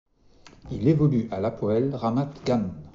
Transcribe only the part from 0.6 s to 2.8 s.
Il évolue à l'Hapoël Ramat Gan.